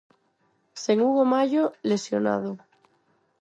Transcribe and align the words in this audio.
Sen 0.83 0.97
Hugo 1.03 1.23
Mallo, 1.31 1.65
lesionado. 1.89 2.51